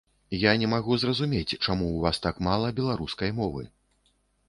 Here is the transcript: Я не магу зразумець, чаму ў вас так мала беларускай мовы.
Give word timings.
Я 0.43 0.53
не 0.61 0.69
магу 0.71 0.97
зразумець, 1.03 1.57
чаму 1.65 1.85
ў 1.91 1.97
вас 2.07 2.23
так 2.25 2.43
мала 2.51 2.75
беларускай 2.83 3.39
мовы. 3.45 3.71